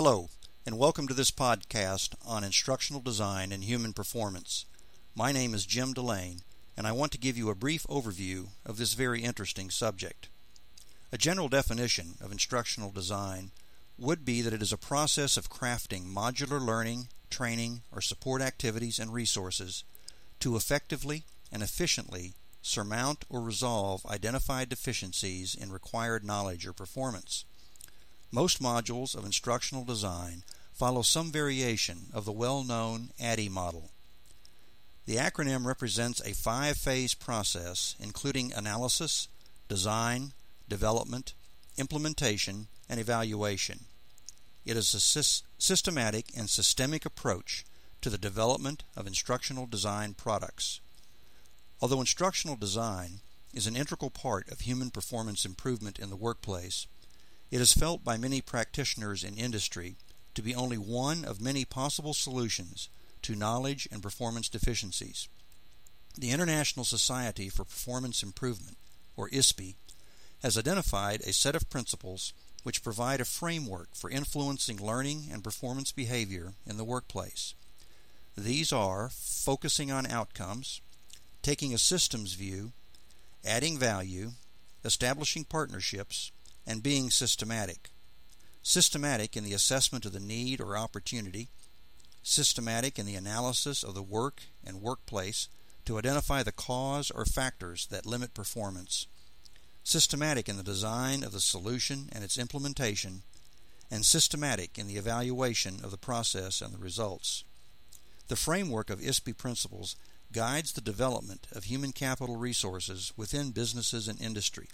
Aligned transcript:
Hello, 0.00 0.28
and 0.64 0.78
welcome 0.78 1.08
to 1.08 1.12
this 1.12 1.32
podcast 1.32 2.14
on 2.24 2.44
instructional 2.44 3.02
design 3.02 3.50
and 3.50 3.64
human 3.64 3.92
performance. 3.92 4.64
My 5.12 5.32
name 5.32 5.54
is 5.54 5.66
Jim 5.66 5.92
Delane, 5.92 6.42
and 6.76 6.86
I 6.86 6.92
want 6.92 7.10
to 7.10 7.18
give 7.18 7.36
you 7.36 7.50
a 7.50 7.56
brief 7.56 7.84
overview 7.88 8.50
of 8.64 8.76
this 8.76 8.92
very 8.94 9.24
interesting 9.24 9.70
subject. 9.70 10.28
A 11.10 11.18
general 11.18 11.48
definition 11.48 12.14
of 12.20 12.30
instructional 12.30 12.92
design 12.92 13.50
would 13.98 14.24
be 14.24 14.40
that 14.40 14.52
it 14.52 14.62
is 14.62 14.72
a 14.72 14.78
process 14.78 15.36
of 15.36 15.50
crafting 15.50 16.06
modular 16.06 16.64
learning, 16.64 17.08
training, 17.28 17.82
or 17.90 18.00
support 18.00 18.40
activities 18.40 19.00
and 19.00 19.12
resources 19.12 19.82
to 20.38 20.54
effectively 20.54 21.24
and 21.50 21.60
efficiently 21.60 22.34
surmount 22.62 23.24
or 23.28 23.40
resolve 23.40 24.06
identified 24.06 24.68
deficiencies 24.68 25.56
in 25.56 25.72
required 25.72 26.24
knowledge 26.24 26.68
or 26.68 26.72
performance. 26.72 27.44
Most 28.30 28.62
modules 28.62 29.14
of 29.16 29.24
instructional 29.24 29.84
design 29.84 30.42
follow 30.72 31.02
some 31.02 31.32
variation 31.32 32.06
of 32.12 32.24
the 32.24 32.32
well-known 32.32 33.10
ADDIE 33.18 33.48
model. 33.48 33.90
The 35.06 35.16
acronym 35.16 35.64
represents 35.64 36.20
a 36.20 36.34
five-phase 36.34 37.14
process 37.14 37.96
including 37.98 38.52
analysis, 38.52 39.28
design, 39.68 40.32
development, 40.68 41.32
implementation, 41.78 42.66
and 42.88 43.00
evaluation. 43.00 43.86
It 44.66 44.76
is 44.76 44.92
a 44.92 45.00
systematic 45.58 46.26
and 46.36 46.50
systemic 46.50 47.06
approach 47.06 47.64
to 48.02 48.10
the 48.10 48.18
development 48.18 48.84
of 48.94 49.06
instructional 49.06 49.66
design 49.66 50.12
products. 50.12 50.80
Although 51.80 52.00
instructional 52.00 52.56
design 52.56 53.20
is 53.54 53.66
an 53.66 53.76
integral 53.76 54.10
part 54.10 54.50
of 54.50 54.60
human 54.60 54.90
performance 54.90 55.46
improvement 55.46 55.98
in 55.98 56.10
the 56.10 56.16
workplace, 56.16 56.86
it 57.50 57.60
is 57.60 57.72
felt 57.72 58.04
by 58.04 58.16
many 58.16 58.40
practitioners 58.40 59.24
in 59.24 59.36
industry 59.36 59.96
to 60.34 60.42
be 60.42 60.54
only 60.54 60.76
one 60.76 61.24
of 61.24 61.40
many 61.40 61.64
possible 61.64 62.14
solutions 62.14 62.88
to 63.22 63.34
knowledge 63.34 63.88
and 63.90 64.02
performance 64.02 64.48
deficiencies. 64.48 65.28
The 66.16 66.30
International 66.30 66.84
Society 66.84 67.48
for 67.48 67.64
Performance 67.64 68.22
Improvement, 68.22 68.76
or 69.16 69.28
ISPI, 69.30 69.74
has 70.42 70.56
identified 70.56 71.20
a 71.22 71.32
set 71.32 71.56
of 71.56 71.70
principles 71.70 72.32
which 72.62 72.82
provide 72.82 73.20
a 73.20 73.24
framework 73.24 73.94
for 73.94 74.10
influencing 74.10 74.76
learning 74.84 75.28
and 75.32 75.42
performance 75.42 75.92
behavior 75.92 76.54
in 76.66 76.76
the 76.76 76.84
workplace. 76.84 77.54
These 78.36 78.72
are 78.72 79.10
focusing 79.10 79.90
on 79.90 80.06
outcomes, 80.06 80.80
taking 81.42 81.74
a 81.74 81.78
systems 81.78 82.34
view, 82.34 82.72
adding 83.44 83.78
value, 83.78 84.32
establishing 84.84 85.44
partnerships, 85.44 86.30
and 86.68 86.82
being 86.82 87.08
systematic. 87.08 87.88
Systematic 88.62 89.36
in 89.36 89.42
the 89.42 89.54
assessment 89.54 90.04
of 90.04 90.12
the 90.12 90.20
need 90.20 90.60
or 90.60 90.76
opportunity, 90.76 91.48
systematic 92.22 92.98
in 92.98 93.06
the 93.06 93.14
analysis 93.14 93.82
of 93.82 93.94
the 93.94 94.02
work 94.02 94.42
and 94.62 94.82
workplace 94.82 95.48
to 95.86 95.96
identify 95.96 96.42
the 96.42 96.52
cause 96.52 97.10
or 97.10 97.24
factors 97.24 97.86
that 97.86 98.04
limit 98.04 98.34
performance, 98.34 99.06
systematic 99.82 100.46
in 100.46 100.58
the 100.58 100.62
design 100.62 101.24
of 101.24 101.32
the 101.32 101.40
solution 101.40 102.10
and 102.12 102.22
its 102.22 102.36
implementation, 102.36 103.22
and 103.90 104.04
systematic 104.04 104.78
in 104.78 104.86
the 104.86 104.98
evaluation 104.98 105.78
of 105.82 105.90
the 105.90 105.96
process 105.96 106.60
and 106.60 106.74
the 106.74 106.78
results. 106.78 107.44
The 108.26 108.36
framework 108.36 108.90
of 108.90 109.00
ISPI 109.00 109.38
principles 109.38 109.96
guides 110.30 110.72
the 110.72 110.82
development 110.82 111.46
of 111.52 111.64
human 111.64 111.92
capital 111.92 112.36
resources 112.36 113.14
within 113.16 113.52
businesses 113.52 114.06
and 114.06 114.20
industry. 114.20 114.68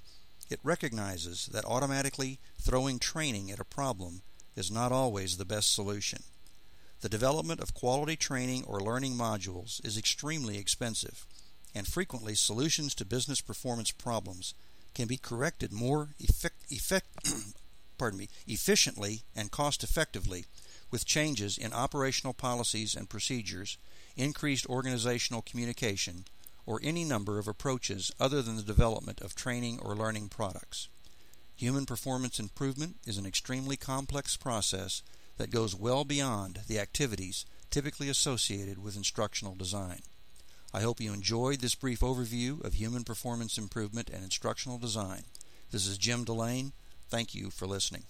It 0.55 0.61
recognizes 0.63 1.47
that 1.47 1.65
automatically 1.65 2.39
throwing 2.61 3.01
training 3.01 3.51
at 3.51 3.59
a 3.59 3.65
problem 3.65 4.23
is 4.55 4.71
not 4.71 4.93
always 4.93 5.37
the 5.37 5.45
best 5.45 5.75
solution. 5.75 6.23
The 7.01 7.09
development 7.09 7.59
of 7.59 7.75
quality 7.75 8.15
training 8.15 8.63
or 8.63 8.81
learning 8.81 9.15
modules 9.15 9.85
is 9.85 9.99
extremely 9.99 10.57
expensive, 10.57 11.27
and 11.75 11.89
frequently 11.89 12.37
solutions 12.37 12.95
to 12.95 13.05
business 13.05 13.41
performance 13.41 13.91
problems 13.91 14.55
can 14.95 15.09
be 15.09 15.17
corrected 15.17 15.73
more 15.73 16.11
effect, 16.21 16.71
effect 16.71 17.09
pardon 17.99 18.21
me, 18.21 18.29
efficiently 18.47 19.25
and 19.35 19.51
cost 19.51 19.83
effectively 19.83 20.45
with 20.93 21.05
changes 21.05 21.59
in 21.59 21.73
operational 21.73 22.33
policies 22.33 22.95
and 22.95 23.11
procedures, 23.11 23.77
increased 24.17 24.67
organizational 24.67 25.43
communication, 25.43 26.27
or 26.67 26.81
any 26.83 27.05
number 27.05 27.39
of 27.39 27.49
approaches 27.49 28.11
other 28.19 28.43
than 28.43 28.57
the 28.57 28.63
development 28.63 29.21
of 29.21 29.35
training 29.35 29.79
or 29.81 29.95
learning 29.95 30.29
products. 30.29 30.89
Human 31.57 31.87
performance 31.87 32.41
improvement 32.41 32.97
is 33.07 33.19
an 33.19 33.27
extremely 33.27 33.77
complex 33.77 34.37
process 34.37 35.03
that 35.37 35.51
goes 35.51 35.75
well 35.75 36.05
beyond 36.05 36.61
the 36.67 36.79
activities 36.79 37.45
typically 37.71 38.09
associated 38.09 38.83
with 38.83 38.97
instructional 38.97 39.55
design. 39.55 40.01
I 40.73 40.81
hope 40.81 41.01
you 41.01 41.13
enjoyed 41.13 41.61
this 41.61 41.75
brief 41.75 42.01
overview 42.01 42.65
of 42.65 42.75
human 42.75 43.05
performance 43.05 43.59
improvement 43.59 44.11
and 44.11 44.25
instructional 44.25 44.79
design. 44.79 45.23
This 45.71 45.87
is 45.87 45.99
Jim 45.99 46.25
Delane. 46.25 46.73
Thank 47.09 47.35
you 47.35 47.51
for 47.51 47.67
listening. 47.67 48.05